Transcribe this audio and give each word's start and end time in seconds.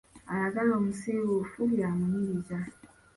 Ayagala 0.31 0.71
omusiiwuufu, 0.79 1.61
yamunyiriza. 1.81 2.57